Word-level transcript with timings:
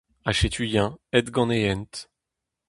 Ha 0.25 0.31
setu-eñ 0.39 0.89
aet 1.15 1.27
gant 1.35 1.55
e 1.57 1.59
hent. 1.65 1.93